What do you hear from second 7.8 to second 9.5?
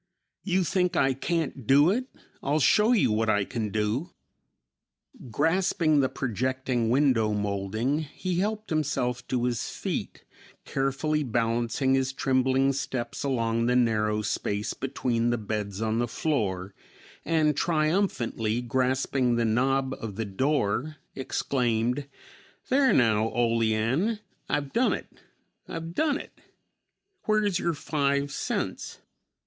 he helped himself to